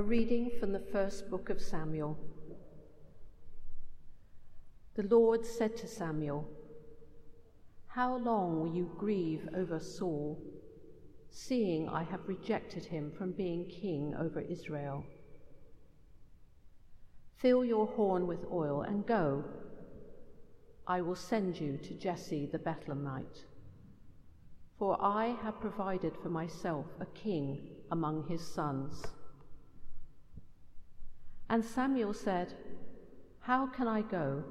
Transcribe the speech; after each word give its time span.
A 0.00 0.02
reading 0.02 0.50
from 0.58 0.72
the 0.72 0.86
first 0.92 1.28
book 1.28 1.50
of 1.50 1.60
Samuel. 1.60 2.18
The 4.94 5.02
Lord 5.02 5.44
said 5.44 5.76
to 5.76 5.86
Samuel, 5.86 6.48
How 7.86 8.16
long 8.16 8.58
will 8.58 8.74
you 8.74 8.90
grieve 8.96 9.46
over 9.54 9.78
Saul, 9.78 10.40
seeing 11.28 11.86
I 11.86 12.02
have 12.04 12.26
rejected 12.26 12.86
him 12.86 13.12
from 13.12 13.32
being 13.32 13.66
king 13.66 14.14
over 14.18 14.40
Israel? 14.40 15.04
Fill 17.36 17.62
your 17.62 17.86
horn 17.86 18.26
with 18.26 18.46
oil 18.50 18.80
and 18.80 19.04
go. 19.04 19.44
I 20.86 21.02
will 21.02 21.14
send 21.14 21.60
you 21.60 21.76
to 21.76 21.92
Jesse 21.92 22.46
the 22.46 22.58
Bethlehemite. 22.58 23.44
For 24.78 24.96
I 24.98 25.36
have 25.42 25.60
provided 25.60 26.16
for 26.22 26.30
myself 26.30 26.86
a 27.00 27.06
king 27.06 27.68
among 27.90 28.28
his 28.28 28.40
sons. 28.40 29.04
And 31.50 31.64
Samuel 31.64 32.14
said, 32.14 32.54
How 33.40 33.66
can 33.66 33.88
I 33.88 34.02
go? 34.02 34.44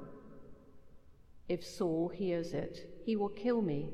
If 1.48 1.64
Saul 1.64 2.10
hears 2.10 2.52
it, 2.52 3.00
he 3.06 3.16
will 3.16 3.30
kill 3.30 3.62
me. 3.62 3.88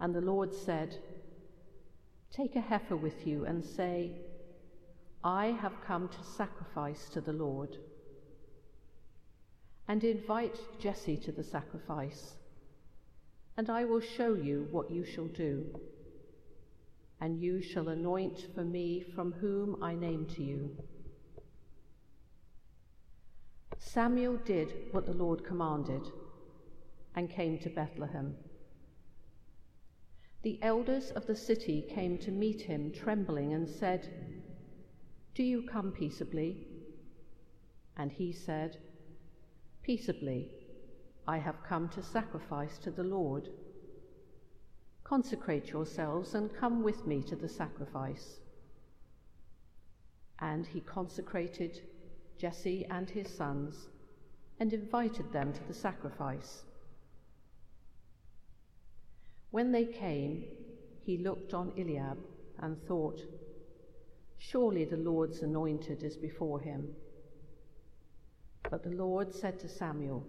And 0.00 0.12
the 0.12 0.20
Lord 0.20 0.52
said, 0.52 0.98
Take 2.32 2.56
a 2.56 2.60
heifer 2.60 2.96
with 2.96 3.24
you 3.24 3.44
and 3.44 3.64
say, 3.64 4.16
I 5.22 5.56
have 5.60 5.80
come 5.86 6.08
to 6.08 6.24
sacrifice 6.36 7.08
to 7.10 7.20
the 7.20 7.32
Lord. 7.32 7.76
And 9.86 10.02
invite 10.02 10.58
Jesse 10.80 11.16
to 11.18 11.30
the 11.30 11.44
sacrifice, 11.44 12.34
and 13.56 13.70
I 13.70 13.84
will 13.84 14.00
show 14.00 14.34
you 14.34 14.66
what 14.72 14.90
you 14.90 15.04
shall 15.04 15.28
do. 15.28 15.66
And 17.20 17.40
you 17.40 17.62
shall 17.62 17.90
anoint 17.90 18.48
for 18.56 18.64
me 18.64 19.04
from 19.14 19.32
whom 19.32 19.80
I 19.80 19.94
name 19.94 20.26
to 20.34 20.42
you. 20.42 20.76
Samuel 23.78 24.36
did 24.38 24.92
what 24.92 25.06
the 25.06 25.14
Lord 25.14 25.44
commanded 25.44 26.02
and 27.14 27.30
came 27.30 27.58
to 27.58 27.70
Bethlehem. 27.70 28.36
The 30.42 30.58
elders 30.62 31.10
of 31.10 31.26
the 31.26 31.34
city 31.34 31.82
came 31.88 32.18
to 32.18 32.30
meet 32.30 32.62
him, 32.62 32.92
trembling, 32.92 33.52
and 33.52 33.68
said, 33.68 34.08
Do 35.34 35.42
you 35.42 35.62
come 35.62 35.92
peaceably? 35.92 36.66
And 37.96 38.12
he 38.12 38.32
said, 38.32 38.76
Peaceably, 39.82 40.50
I 41.26 41.38
have 41.38 41.64
come 41.64 41.88
to 41.90 42.02
sacrifice 42.02 42.78
to 42.78 42.90
the 42.90 43.02
Lord. 43.04 43.48
Consecrate 45.04 45.70
yourselves 45.70 46.34
and 46.34 46.54
come 46.54 46.82
with 46.82 47.06
me 47.06 47.22
to 47.22 47.36
the 47.36 47.48
sacrifice. 47.48 48.40
And 50.38 50.66
he 50.66 50.80
consecrated 50.80 51.80
Jesse 52.38 52.86
and 52.90 53.08
his 53.08 53.28
sons, 53.28 53.88
and 54.58 54.72
invited 54.72 55.32
them 55.32 55.52
to 55.52 55.64
the 55.64 55.74
sacrifice. 55.74 56.64
When 59.50 59.72
they 59.72 59.84
came, 59.84 60.44
he 61.04 61.18
looked 61.18 61.54
on 61.54 61.72
Eliab 61.78 62.18
and 62.58 62.76
thought, 62.86 63.20
Surely 64.38 64.84
the 64.84 64.96
Lord's 64.96 65.42
anointed 65.42 66.02
is 66.02 66.16
before 66.16 66.60
him. 66.60 66.94
But 68.70 68.82
the 68.82 68.90
Lord 68.90 69.32
said 69.32 69.58
to 69.60 69.68
Samuel, 69.68 70.26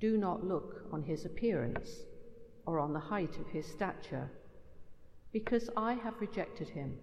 Do 0.00 0.16
not 0.16 0.44
look 0.44 0.86
on 0.92 1.02
his 1.02 1.24
appearance 1.24 1.90
or 2.66 2.80
on 2.80 2.92
the 2.92 2.98
height 2.98 3.38
of 3.38 3.48
his 3.48 3.66
stature, 3.66 4.30
because 5.32 5.70
I 5.76 5.94
have 5.94 6.20
rejected 6.20 6.68
him. 6.68 6.98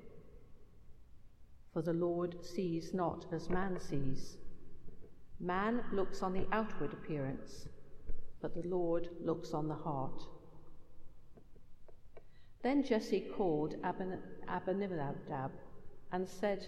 For 1.76 1.82
the 1.82 1.92
Lord 1.92 2.38
sees 2.42 2.94
not 2.94 3.26
as 3.34 3.50
man 3.50 3.82
sees. 3.82 4.38
Man 5.42 5.84
looks 5.92 6.24
on 6.24 6.32
the 6.32 6.48
outward 6.54 6.94
appearance, 6.94 7.68
but 8.42 8.56
the 8.56 8.66
Lord 8.70 9.10
looks 9.22 9.54
on 9.54 9.68
the 9.68 9.76
heart. 9.76 10.24
Then 12.64 12.82
Jesse 12.82 13.26
called 13.36 13.76
Abin- 13.82 14.22
Abinadab 14.48 15.52
and 16.14 16.30
said, 16.30 16.66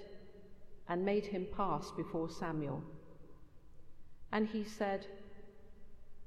and 0.89 1.06
made 1.06 1.25
him 1.25 1.48
pass 1.56 1.89
before 1.92 2.30
Samuel. 2.30 2.83
And 4.33 4.45
he 4.45 4.65
said, 4.65 5.07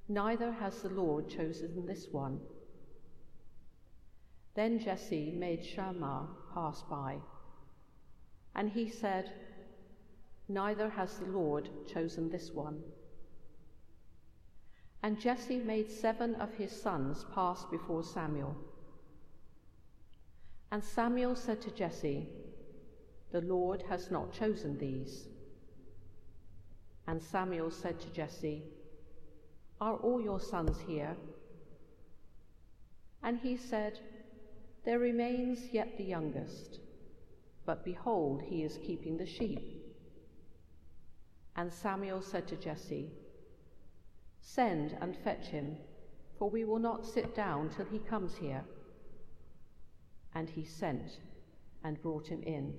Neither 0.09 0.53
has 0.53 0.81
the 0.81 0.88
Lord 0.88 1.29
chosen 1.29 1.85
this 1.85 2.06
one. 2.11 2.41
Then 4.55 4.79
Jesse 4.79 5.35
made 5.37 5.67
Shammah 5.67 6.29
pass 6.55 6.82
by. 6.88 7.19
And 8.55 8.70
he 8.70 8.88
said, 8.88 9.32
Neither 10.49 10.88
has 10.91 11.19
the 11.19 11.26
Lord 11.26 11.69
chosen 11.87 12.29
this 12.29 12.50
one. 12.50 12.82
And 15.02 15.19
Jesse 15.19 15.58
made 15.58 15.91
seven 15.91 16.35
of 16.35 16.52
his 16.55 16.73
sons 16.73 17.25
pass 17.35 17.64
before 17.70 18.02
Samuel. 18.02 18.56
And 20.73 20.85
Samuel 20.85 21.35
said 21.37 21.61
to 21.62 21.70
Jesse, 21.70 22.29
The 23.32 23.41
Lord 23.41 23.82
has 23.88 24.11
not 24.11 24.32
chosen 24.32 24.79
these. 24.79 25.26
And 27.06 27.23
Samuel 27.23 27.70
said 27.70 27.99
to 28.00 28.11
Jesse, 28.11 28.62
Are 29.81 29.96
all 29.96 30.20
your 30.20 30.41
sons 30.41 30.76
here? 30.87 31.17
And 33.23 33.38
he 33.38 33.56
said, 33.56 33.99
There 34.85 34.99
remains 34.99 35.73
yet 35.73 35.96
the 35.96 36.05
youngest, 36.05 36.79
but 37.70 37.84
behold, 37.84 38.43
he 38.43 38.64
is 38.64 38.81
keeping 38.84 39.17
the 39.17 39.25
sheep. 39.25 39.81
And 41.55 41.72
Samuel 41.72 42.20
said 42.20 42.49
to 42.49 42.56
Jesse, 42.56 43.12
Send 44.40 44.99
and 45.00 45.17
fetch 45.17 45.46
him, 45.46 45.76
for 46.37 46.50
we 46.50 46.64
will 46.64 46.81
not 46.81 47.06
sit 47.06 47.32
down 47.32 47.70
till 47.70 47.84
he 47.84 48.00
comes 48.00 48.34
here. 48.34 48.64
And 50.34 50.50
he 50.50 50.64
sent 50.64 51.20
and 51.84 52.02
brought 52.02 52.26
him 52.26 52.43
in. 52.43 52.75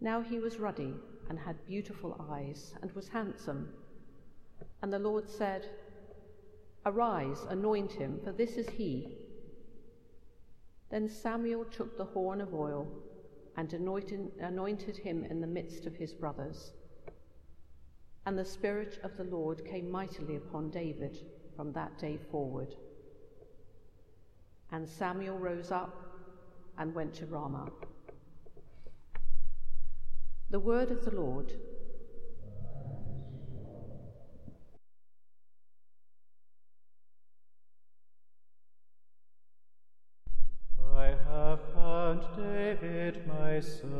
Now 0.00 0.20
he 0.20 0.38
was 0.38 0.60
ruddy 0.60 0.94
and 1.28 1.36
had 1.36 1.66
beautiful 1.66 2.24
eyes 2.30 2.72
and 2.82 2.92
was 2.92 3.08
handsome. 3.08 3.68
And 4.80 4.92
the 4.92 5.00
Lord 5.00 5.28
said, 5.28 5.66
Arise, 6.86 7.40
anoint 7.50 7.90
him, 7.90 8.20
for 8.22 8.30
this 8.30 8.52
is 8.52 8.68
he. 8.68 9.08
Then 10.88 11.08
Samuel 11.08 11.64
took 11.64 11.98
the 11.98 12.04
horn 12.04 12.40
of 12.40 12.54
oil 12.54 12.86
and 13.56 13.72
anointed, 13.72 14.96
him 14.96 15.24
in 15.24 15.40
the 15.40 15.46
midst 15.46 15.86
of 15.86 15.94
his 15.94 16.12
brothers. 16.12 16.72
And 18.26 18.38
the 18.38 18.44
Spirit 18.44 18.98
of 19.04 19.16
the 19.16 19.24
Lord 19.24 19.64
came 19.64 19.90
mightily 19.90 20.36
upon 20.36 20.70
David 20.70 21.18
from 21.56 21.72
that 21.72 21.98
day 21.98 22.18
forward. 22.30 22.74
And 24.72 24.88
Samuel 24.88 25.38
rose 25.38 25.70
up 25.70 26.04
and 26.78 26.94
went 26.94 27.14
to 27.14 27.26
Ramah. 27.26 27.70
The 30.50 30.60
word 30.60 30.90
of 30.90 31.04
the 31.04 31.14
Lord. 31.14 31.52
David 43.54 43.84
my 43.84 43.93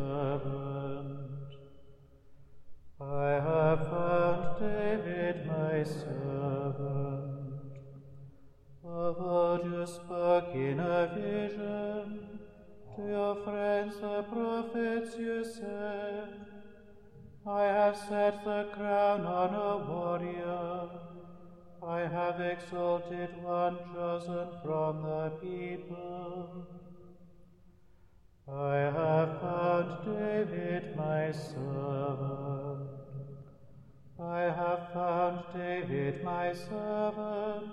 my 36.34 36.52
servant, 36.52 37.70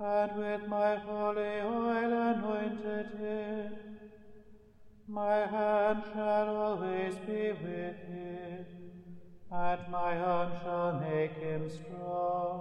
and 0.00 0.30
with 0.36 0.62
my 0.68 0.96
holy 0.96 1.56
oil 1.80 2.12
anointed 2.32 3.08
him. 3.20 3.72
My 5.06 5.38
hand 5.56 6.02
shall 6.12 6.48
always 6.64 7.14
be 7.28 7.42
with 7.66 7.98
him, 8.14 8.64
and 9.50 9.80
my 9.98 10.12
arm 10.18 10.50
shall 10.62 10.92
make 11.08 11.34
him 11.46 11.62
strong. 11.78 12.58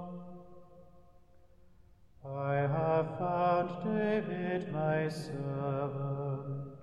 I 2.24 2.56
have 2.78 3.08
found 3.18 3.70
David 3.84 4.72
my 4.72 5.10
servant. 5.10 6.78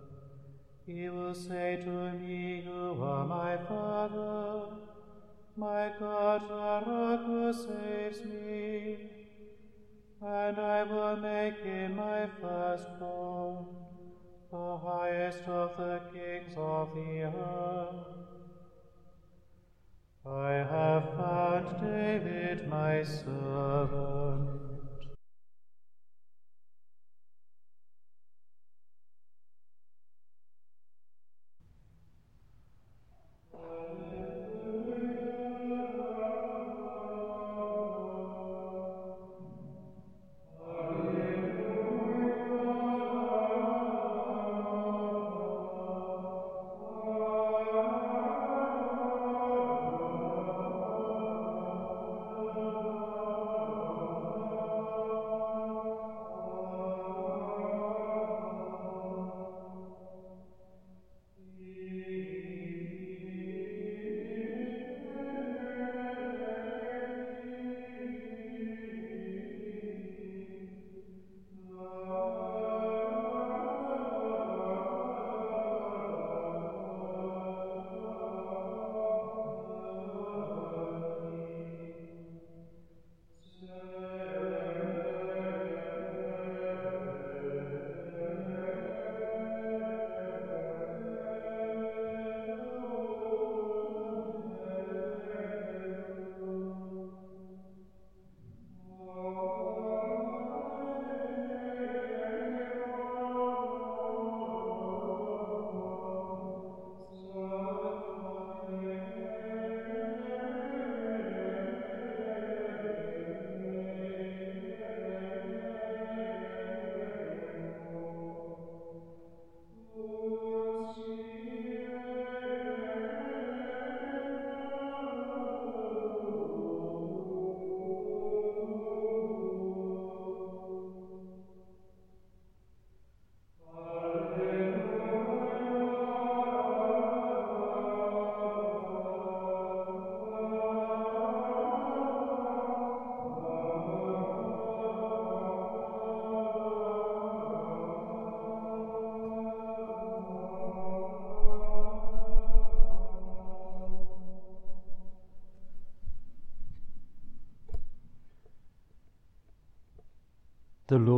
He 0.86 1.08
will 1.08 1.34
say 1.34 1.68
to 1.84 1.96
me, 2.18 2.64
You 2.66 2.98
are 3.00 3.26
my 3.26 3.56
Father, 3.68 4.83
my 5.56 5.92
God, 6.00 6.48
the 6.48 6.90
rock 6.90 7.24
who 7.26 7.52
saves 7.52 8.24
me, 8.24 8.96
and 10.20 10.58
I 10.58 10.82
will 10.82 11.16
make 11.16 11.62
him 11.62 11.96
my 11.96 12.26
firstborn, 12.40 13.66
the 14.50 14.76
highest 14.78 15.42
of 15.46 15.76
the 15.76 16.00
kings 16.12 16.54
of 16.56 16.94
the 16.94 17.22
earth. 17.22 18.14
I 20.26 20.52
have 20.52 21.04
found 21.16 21.80
David 21.80 22.68
my 22.68 23.02
servant. 23.02 24.73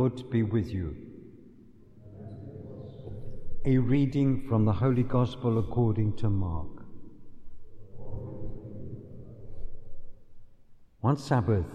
Lord 0.07 0.29
be 0.29 0.43
with 0.43 0.69
you. 0.69 0.95
A 3.65 3.77
reading 3.77 4.47
from 4.47 4.63
the 4.63 4.71
Holy 4.71 5.03
Gospel 5.03 5.59
according 5.59 6.15
to 6.17 6.29
Mark. 6.29 6.85
One 11.01 11.17
Sabbath, 11.17 11.65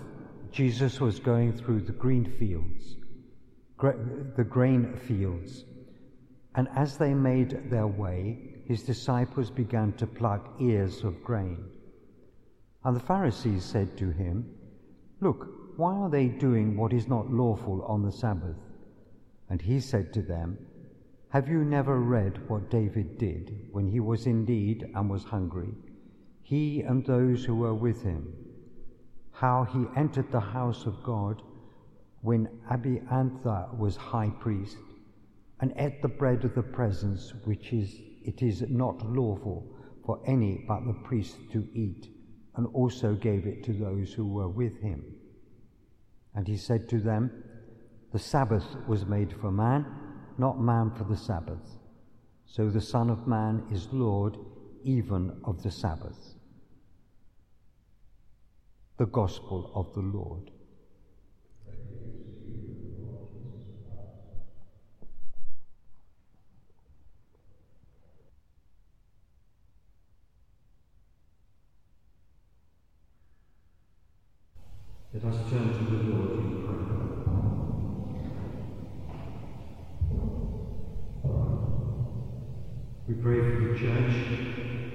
Jesus 0.51 0.99
was 0.99 1.21
going 1.21 1.53
through 1.53 1.83
the 1.83 1.93
green 1.93 2.25
fields, 2.39 2.97
the 3.79 4.45
grain 4.49 4.97
fields, 5.07 5.67
and 6.55 6.69
as 6.75 6.97
they 6.97 7.13
made 7.13 7.71
their 7.71 7.87
way, 7.87 8.63
his 8.67 8.83
disciples 8.83 9.51
began 9.51 9.93
to 9.95 10.07
pluck 10.07 10.55
ears 10.59 11.05
of 11.05 11.23
grain. 11.23 11.59
And 12.83 12.97
the 12.97 13.01
Pharisees 13.01 13.63
said 13.63 13.99
to 13.99 14.11
him, 14.11 14.55
Look, 15.21 15.62
why 15.77 15.95
are 15.95 16.11
they 16.11 16.29
doing 16.29 16.77
what 16.77 16.93
is 16.93 17.09
not 17.09 17.31
lawful 17.31 17.83
on 17.85 18.03
the 18.03 18.13
Sabbath? 18.13 18.57
And 19.49 19.61
he 19.61 19.81
said 19.81 20.13
to 20.13 20.23
them, 20.23 20.59
Have 21.31 21.49
you 21.49 21.65
never 21.65 21.99
read 21.99 22.49
what 22.49 22.71
David 22.71 23.17
did 23.17 23.69
when 23.73 23.89
he 23.89 23.99
was 24.01 24.27
in 24.27 24.45
need 24.45 24.91
and 24.95 25.09
was 25.09 25.25
hungry, 25.25 25.75
he 26.43 26.83
and 26.83 27.05
those 27.07 27.45
who 27.45 27.55
were 27.55 27.75
with 27.75 28.03
him? 28.03 28.35
How 29.31 29.65
he 29.65 29.87
entered 29.97 30.31
the 30.31 30.41
house 30.41 30.85
of 30.85 31.03
God 31.03 31.41
when 32.21 32.49
Abiathar 32.71 33.75
was 33.77 33.97
high 33.97 34.31
priest, 34.41 34.77
and 35.61 35.73
ate 35.77 36.03
the 36.03 36.09
bread 36.09 36.45
of 36.45 36.55
the 36.55 36.63
presence, 36.63 37.33
which 37.45 37.73
is 37.73 37.99
it 38.25 38.43
is 38.43 38.63
not 38.69 39.05
lawful 39.11 39.67
for 40.05 40.21
any 40.27 40.65
but 40.69 40.85
the 40.87 40.93
priest 40.93 41.37
to 41.53 41.67
eat, 41.73 42.09
and 42.57 42.67
also 42.75 43.15
gave 43.15 43.47
it 43.47 43.65
to 43.65 43.73
those 43.73 44.13
who 44.13 44.27
were 44.27 44.49
with 44.49 44.79
him. 44.81 45.03
And 46.35 46.47
he 46.47 46.57
said 46.57 46.89
to 46.91 47.01
them, 47.01 47.31
The 48.13 48.19
Sabbath 48.19 48.77
was 48.87 49.05
made 49.05 49.33
for 49.41 49.51
man, 49.51 49.87
not 50.39 50.61
man 50.61 50.91
for 50.91 51.05
the 51.05 51.17
Sabbath. 51.17 51.79
So 52.47 52.71
the 52.71 52.81
Son 52.81 53.11
of 53.11 53.27
Man 53.27 53.65
is 53.71 53.89
Lord 53.93 54.39
even 54.85 55.41
of 55.45 55.63
the 55.63 55.71
Sabbath. 55.71 56.35
The 58.99 59.07
Gospel 59.07 59.73
of 59.75 59.93
the 59.95 60.01
Lord. 60.01 60.52
Let 75.13 75.25
us 75.25 75.43
turn 75.51 75.71
to 75.73 75.85
the 75.85 75.99
Lord 75.99 76.31
in 76.39 76.55
prayer. 76.57 76.97
We 83.07 83.15
pray 83.15 83.43
for 83.43 83.53
the 83.53 83.67
Church 83.75 84.25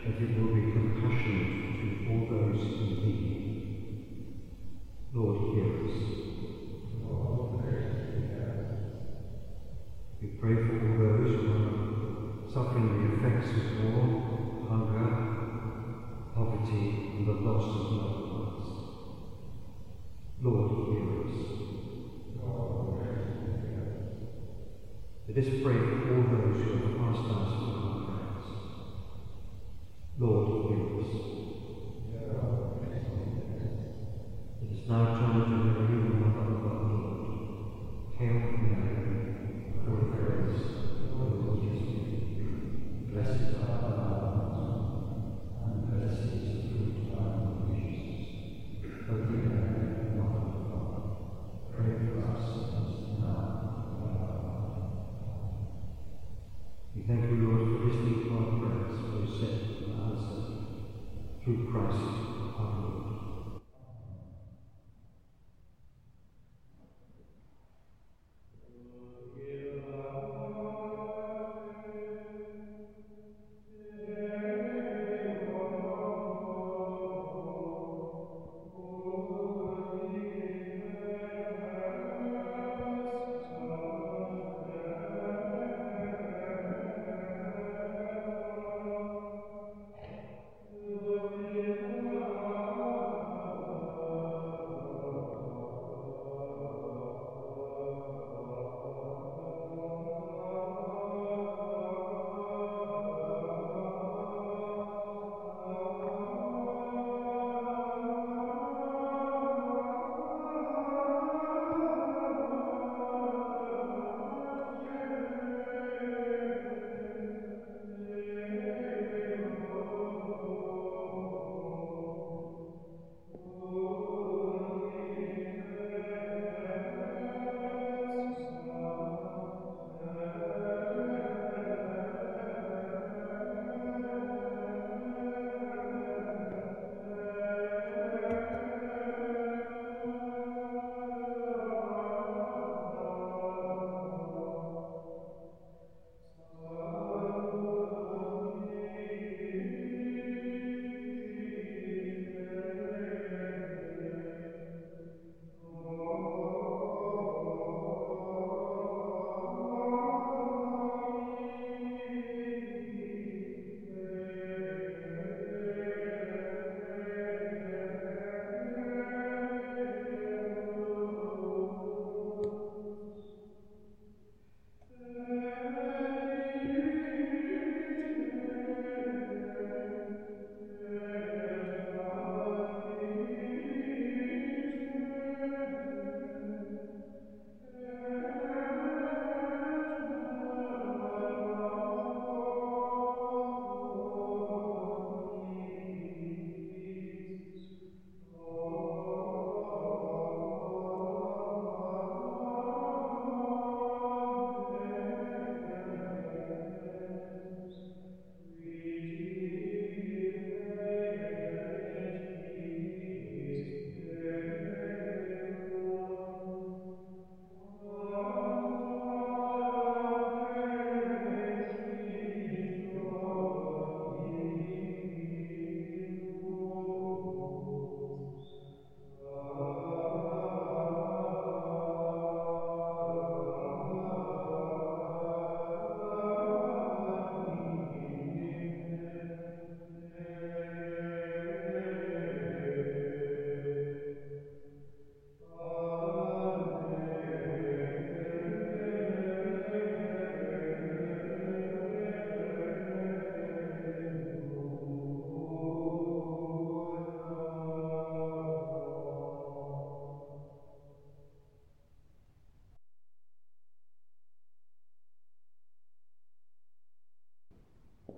that 0.03 0.19
it 0.19 0.33
will 0.33 0.47
be 0.47 0.63
compassionate 0.63 1.51
to 1.81 1.95
all 2.07 2.25
those 2.27 2.67
in 2.79 2.99
need. 3.03 3.46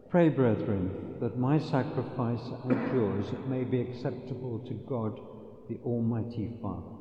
Pray, 0.09 0.27
brethren, 0.27 0.89
that 1.19 1.37
my 1.37 1.59
sacrifice 1.59 2.41
and 2.63 2.95
yours 2.95 3.27
may 3.47 3.63
be 3.63 3.79
acceptable 3.79 4.57
to 4.67 4.73
God, 4.89 5.19
the 5.69 5.77
Almighty 5.85 6.49
Father. 6.63 6.97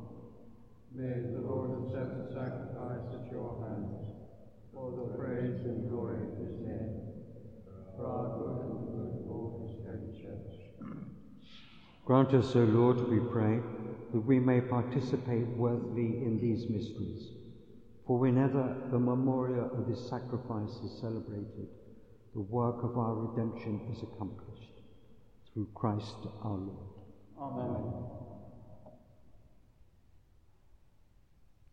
May 0.93 1.19
the 1.33 1.41
Lord 1.41 1.71
accept 1.87 2.15
the 2.19 2.35
sacrifice 2.35 3.01
at 3.11 3.31
your 3.31 3.65
hands 3.65 4.13
for 4.71 4.91
the 4.91 5.17
praise 5.17 5.59
and 5.65 5.89
glory 5.89 6.21
of 6.21 6.37
his 6.37 6.59
name, 6.59 7.01
for 7.97 8.05
our 8.05 8.37
good 8.37 8.61
and 8.61 8.77
the 8.77 8.91
good 8.91 9.23
of 9.23 9.31
all 9.31 9.65
his 9.65 9.81
holy 9.87 10.21
church. 10.21 10.69
Grant 12.05 12.31
us, 12.35 12.55
O 12.55 12.59
Lord, 12.59 13.09
we 13.09 13.19
pray, 13.31 13.59
that 14.13 14.21
we 14.21 14.37
may 14.37 14.61
participate 14.61 15.47
worthily 15.57 16.21
in 16.21 16.37
these 16.39 16.69
mysteries. 16.69 17.31
For 18.05 18.19
whenever 18.19 18.75
the 18.91 18.99
memorial 18.99 19.71
of 19.75 19.87
this 19.87 20.07
sacrifice 20.07 20.77
is 20.85 21.01
celebrated, 21.01 21.69
the 22.33 22.41
work 22.41 22.83
of 22.83 22.97
our 22.97 23.15
redemption 23.15 23.81
is 23.91 24.03
accomplished. 24.03 24.81
Through 25.53 25.67
Christ 25.73 26.15
our 26.43 26.57
Lord. 26.57 26.89
Amen. 27.39 27.93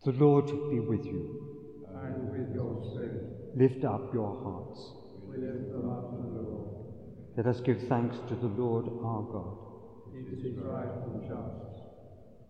The 0.05 0.13
Lord 0.13 0.47
be 0.71 0.81
with 0.81 1.05
you. 1.05 1.83
And 1.95 2.31
with 2.31 2.55
your 2.55 2.83
spirit, 2.93 3.57
Lift 3.57 3.85
up 3.85 4.13
your 4.13 4.35
hearts. 4.43 4.93
we 5.29 5.39
lift 5.39 5.73
them 5.73 5.89
up 5.91 6.11
to 6.11 6.23
the 6.23 6.43
Lord. 6.43 6.69
Let 7.37 7.47
us 7.47 7.61
give 7.61 7.83
thanks 7.89 8.17
to 8.29 8.35
the 8.35 8.47
Lord 8.49 8.87
our 9.03 9.23
God. 9.23 9.59
It 10.15 10.47
is 10.47 10.59
right 10.59 10.89
and 11.13 11.23
just. 11.23 11.83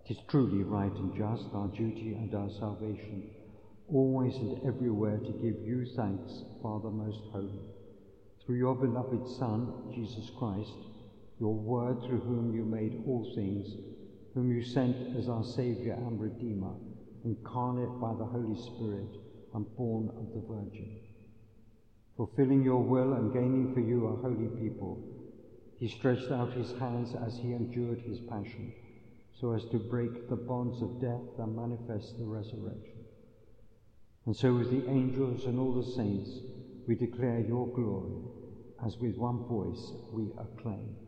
It 0.05 0.12
is 0.12 0.19
truly 0.29 0.62
right 0.64 0.92
and 0.92 1.16
just, 1.16 1.47
our 1.55 1.69
duty 1.69 2.14
and 2.14 2.33
our 2.35 2.51
salvation, 2.51 3.31
always 3.88 4.35
and 4.37 4.61
everywhere 4.66 5.19
to 5.19 5.33
give 5.33 5.57
you 5.64 5.87
thanks, 5.97 6.42
Father 6.62 6.90
most 6.90 7.21
holy, 7.33 7.61
through 8.47 8.59
your 8.59 8.77
beloved 8.77 9.29
Son, 9.29 9.91
Jesus 9.93 10.31
Christ, 10.39 10.73
your 11.41 11.55
Word 11.55 12.01
through 12.03 12.21
whom 12.21 12.55
you 12.55 12.65
made 12.65 13.03
all 13.05 13.33
things, 13.35 13.69
whom 14.35 14.55
you 14.55 14.63
sent 14.63 15.17
as 15.17 15.29
our 15.29 15.43
Saviour 15.43 15.97
and 15.97 16.21
Redeemer, 16.21 16.73
incarnate 17.25 18.01
by 18.01 18.15
the 18.15 18.25
Holy 18.25 18.57
Spirit 18.57 19.19
and 19.53 19.67
born 19.77 20.09
of 20.17 20.33
the 20.33 20.47
Virgin. 20.47 21.01
Fulfilling 22.17 22.63
your 22.63 22.83
will 22.83 23.15
and 23.15 23.33
gaining 23.33 23.75
for 23.75 23.81
you 23.81 24.07
a 24.07 24.17
holy 24.17 24.49
people, 24.63 25.03
he 25.79 25.89
stretched 25.89 26.31
out 26.31 26.53
his 26.53 26.71
hands 26.79 27.15
as 27.27 27.37
he 27.37 27.53
endured 27.53 28.01
his 28.01 28.21
passion, 28.21 28.73
so 29.39 29.53
as 29.53 29.65
to 29.67 29.79
break 29.79 30.29
the 30.31 30.37
bonds 30.37 30.81
of 30.81 31.01
death 31.01 31.39
and 31.39 31.57
manifest 31.57 32.17
the 32.17 32.25
resurrection. 32.25 33.05
And 34.25 34.35
so, 34.35 34.55
with 34.55 34.71
the 34.71 34.89
angels 34.89 35.45
and 35.45 35.59
all 35.59 35.73
the 35.73 35.93
saints, 35.93 36.31
we 36.87 36.94
declare 36.94 37.40
your 37.40 37.68
glory, 37.75 38.14
as 38.85 38.96
with 39.01 39.16
one 39.16 39.44
voice 39.49 39.92
we 40.12 40.31
acclaim. 40.38 41.06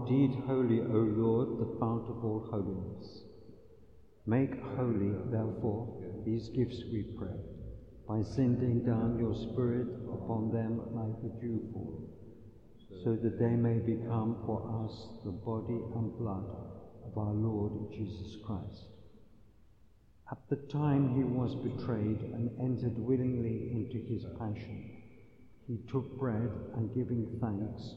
Indeed 0.00 0.42
holy, 0.46 0.80
O 0.80 1.06
Lord, 1.16 1.58
the 1.58 1.78
fount 1.78 2.08
of 2.08 2.24
all 2.24 2.46
holiness. 2.50 3.22
Make 4.26 4.60
holy, 4.76 5.12
therefore, 5.30 5.88
these 6.24 6.48
gifts, 6.48 6.82
we 6.92 7.02
pray, 7.18 7.36
by 8.08 8.22
sending 8.22 8.84
down 8.84 9.18
your 9.18 9.34
Spirit 9.34 9.88
upon 10.12 10.52
them 10.52 10.80
like 10.94 11.20
the 11.22 11.40
dewfall, 11.40 12.08
so 13.04 13.16
that 13.16 13.38
they 13.38 13.56
may 13.56 13.78
become 13.78 14.36
for 14.46 14.84
us 14.84 15.08
the 15.24 15.30
body 15.30 15.80
and 15.94 16.16
blood 16.18 16.44
of 17.06 17.18
our 17.18 17.34
Lord 17.34 17.92
Jesus 17.92 18.36
Christ. 18.46 18.86
At 20.30 20.38
the 20.48 20.56
time 20.72 21.14
he 21.16 21.24
was 21.24 21.54
betrayed 21.56 22.20
and 22.32 22.50
entered 22.60 22.98
willingly 22.98 23.70
into 23.72 23.98
his 24.06 24.24
passion, 24.38 24.90
he 25.66 25.78
took 25.90 26.18
bread 26.18 26.50
and 26.76 26.94
giving 26.94 27.38
thanks, 27.40 27.96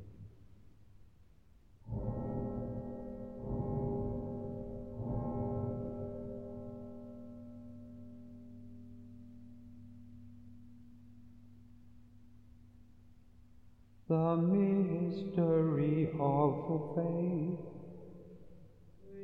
The 14.11 14.35
mystery 14.35 16.09
of 16.19 16.53
faith. 16.93 17.59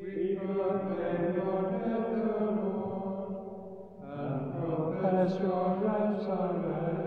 We 0.02 0.36
proclaim 0.36 1.36
your 1.36 1.64
death, 1.72 2.14
Lord, 2.24 3.36
and 4.02 4.54
Profess 4.54 5.40
your 5.42 5.76
resurrection 5.82 7.07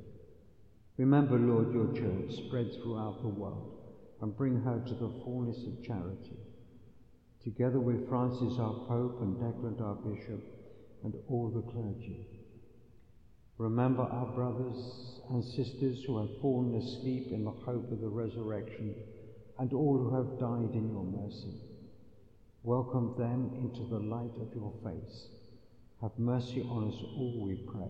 Remember, 1.01 1.39
Lord, 1.39 1.73
your 1.73 1.91
church 1.95 2.45
spread 2.45 2.69
throughout 2.75 3.23
the 3.23 3.27
world 3.27 3.71
and 4.21 4.37
bring 4.37 4.61
her 4.61 4.83
to 4.85 4.93
the 4.93 5.09
fullness 5.23 5.57
of 5.65 5.83
charity. 5.83 6.37
Together 7.43 7.79
with 7.79 8.07
Francis, 8.07 8.59
our 8.59 8.75
Pope, 8.87 9.17
and 9.19 9.35
Declan, 9.37 9.81
our 9.81 9.95
Bishop, 9.95 10.39
and 11.03 11.15
all 11.27 11.49
the 11.49 11.63
clergy. 11.71 12.27
Remember 13.57 14.03
our 14.03 14.27
brothers 14.27 15.21
and 15.31 15.43
sisters 15.43 16.03
who 16.05 16.19
have 16.19 16.39
fallen 16.39 16.75
asleep 16.75 17.31
in 17.31 17.45
the 17.45 17.49
hope 17.49 17.91
of 17.91 17.99
the 17.99 18.07
resurrection, 18.07 18.93
and 19.57 19.73
all 19.73 19.97
who 19.97 20.15
have 20.15 20.39
died 20.39 20.75
in 20.75 20.91
your 20.91 21.03
mercy. 21.03 21.55
Welcome 22.61 23.15
them 23.17 23.49
into 23.55 23.89
the 23.89 23.97
light 23.97 24.37
of 24.39 24.53
your 24.53 24.71
face. 24.83 25.29
Have 26.03 26.19
mercy 26.19 26.61
on 26.61 26.89
us 26.89 27.01
all, 27.17 27.41
we 27.43 27.55
pray, 27.55 27.89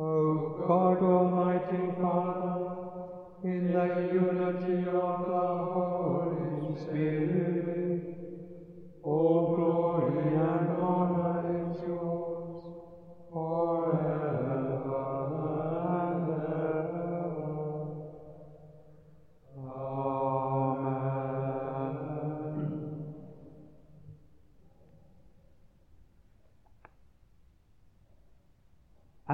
O 0.00 0.54
God, 0.66 1.02
Almighty 1.02 1.90
Father, 2.00 2.64
in 3.42 3.70
the 3.72 3.88
unity 4.10 4.86
of 4.86 5.26
the 5.26 5.34
Holy 5.74 6.74
Spirit, 6.76 8.00
all 9.02 9.49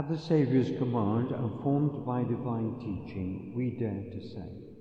At 0.06 0.12
the 0.12 0.18
Saviour's 0.18 0.70
command 0.78 1.32
and 1.32 1.60
formed 1.64 2.06
by 2.06 2.22
divine 2.22 2.78
teaching, 2.78 3.52
we 3.56 3.70
dare 3.70 4.04
to 4.04 4.20
say, 4.20 4.75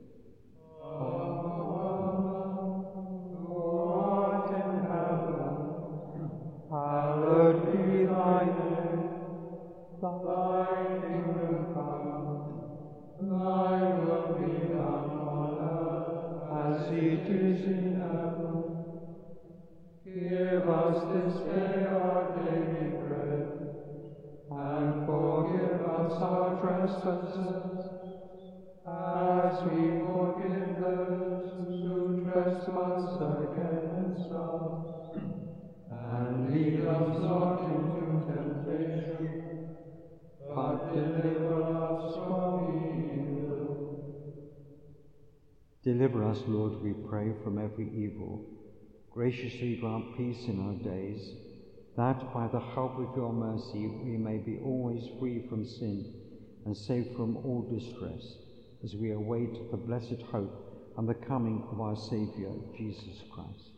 deliver 45.86 46.24
us 46.26 46.42
Lord, 46.48 46.82
we 46.82 46.94
pray, 47.08 47.32
from 47.44 47.64
every 47.64 47.88
evil. 47.96 48.44
Graciously 49.12 49.76
grant 49.76 50.18
peace 50.18 50.46
in 50.48 50.60
our 50.60 50.94
days 50.94 51.32
that 51.96 52.34
by 52.34 52.48
the 52.48 52.60
help 52.60 52.98
of 52.98 53.16
your 53.16 53.32
mercy 53.32 53.88
we 53.88 54.18
may 54.18 54.38
be 54.38 54.60
always 54.64 55.04
free 55.20 55.48
from 55.48 55.64
sin 55.64 56.14
and 56.66 56.76
safe 56.76 57.06
from 57.16 57.38
all 57.38 57.62
distress, 57.72 58.36
as 58.84 58.96
we 58.96 59.12
await 59.12 59.72
the 59.72 59.78
blessed 59.78 60.22
hope 60.32 60.94
and 60.98 61.08
the 61.08 61.14
coming 61.14 61.64
of 61.72 61.80
our 61.80 61.96
Saviour, 61.96 62.54
Jesus 62.76 63.24
Christ. 63.32 63.75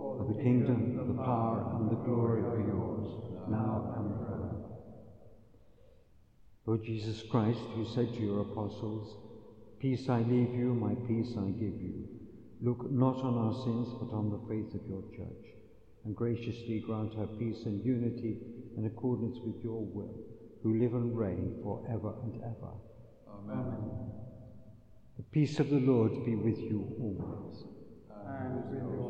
For 0.00 0.26
the 0.28 0.42
kingdom, 0.42 0.96
the 0.96 1.22
power, 1.22 1.76
and 1.76 1.90
the 1.90 1.96
glory 1.96 2.40
are 2.42 2.60
yours, 2.60 3.06
now 3.48 3.92
and 3.96 4.14
forever. 4.16 4.56
Lord 6.66 6.84
Jesus 6.84 7.22
Christ, 7.30 7.60
who 7.74 7.84
said 7.84 8.12
to 8.14 8.20
your 8.20 8.40
apostles, 8.40 9.16
Peace 9.78 10.08
I 10.08 10.20
leave 10.20 10.54
you, 10.54 10.74
my 10.74 10.94
peace 11.06 11.34
I 11.38 11.50
give 11.50 11.80
you. 11.80 12.08
Look 12.62 12.90
not 12.90 13.16
on 13.16 13.36
our 13.36 13.54
sins, 13.64 13.88
but 14.00 14.14
on 14.14 14.30
the 14.30 14.40
faith 14.48 14.74
of 14.74 14.88
your 14.88 15.02
church 15.16 15.50
and 16.04 16.16
graciously 16.16 16.82
grant 16.86 17.14
her 17.14 17.26
peace 17.26 17.64
and 17.66 17.84
unity 17.84 18.38
in 18.76 18.86
accordance 18.86 19.38
with 19.44 19.62
your 19.62 19.84
will, 19.84 20.14
who 20.62 20.78
live 20.78 20.94
and 20.94 21.16
reign 21.16 21.58
for 21.62 21.84
ever 21.90 22.14
and 22.22 22.40
ever. 22.42 22.72
Amen. 23.28 24.10
The 25.16 25.22
peace 25.24 25.58
of 25.58 25.68
the 25.68 25.80
Lord 25.80 26.24
be 26.24 26.34
with 26.34 26.58
you 26.58 26.94
always. 27.00 27.64
And 28.26 28.54
with 28.70 29.09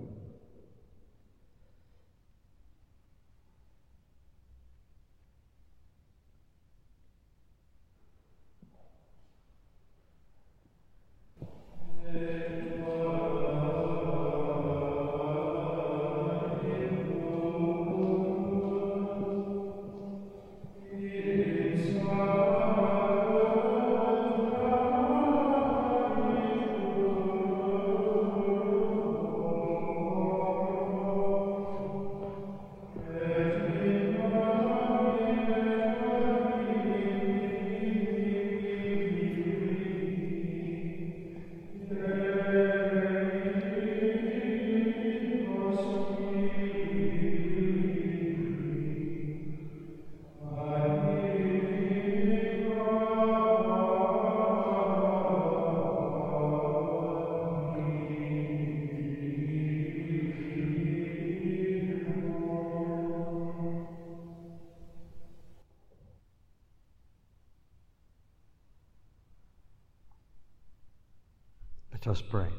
Us 72.07 72.21
pray. 72.21 72.49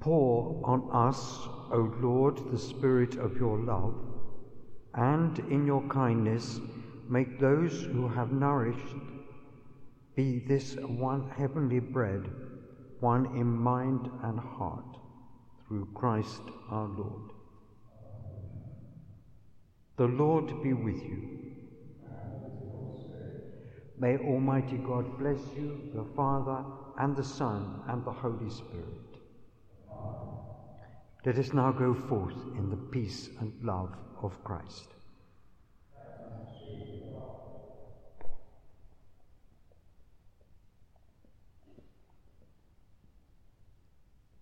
Pour 0.00 0.62
on 0.64 0.88
us, 0.92 1.18
O 1.72 1.92
Lord, 2.00 2.50
the 2.50 2.58
Spirit 2.58 3.16
of 3.16 3.36
your 3.36 3.58
love, 3.58 3.94
and 4.94 5.38
in 5.50 5.66
your 5.66 5.82
kindness 5.88 6.60
make 7.08 7.38
those 7.38 7.82
who 7.82 8.08
have 8.08 8.32
nourished 8.32 8.94
be 10.14 10.40
this 10.48 10.74
one 10.76 11.30
heavenly 11.36 11.78
bread, 11.78 12.28
one 13.00 13.26
in 13.36 13.46
mind 13.46 14.10
and 14.22 14.40
heart, 14.40 14.96
through 15.66 15.88
Christ 15.94 16.42
our 16.70 16.88
Lord. 16.88 17.30
The 19.96 20.06
Lord 20.06 20.62
be 20.62 20.72
with 20.72 21.02
you. 21.02 21.57
May 24.00 24.16
Almighty 24.18 24.78
God 24.78 25.18
bless 25.18 25.40
you, 25.56 25.90
the 25.94 26.04
Father, 26.14 26.64
and 26.98 27.16
the 27.16 27.24
Son, 27.24 27.82
and 27.88 28.04
the 28.04 28.12
Holy 28.12 28.50
Spirit. 28.50 29.18
Let 31.26 31.36
us 31.38 31.52
now 31.52 31.72
go 31.72 31.94
forth 31.94 32.36
in 32.56 32.70
the 32.70 32.76
peace 32.76 33.28
and 33.40 33.52
love 33.62 33.94
of 34.22 34.42
Christ. 34.44 34.97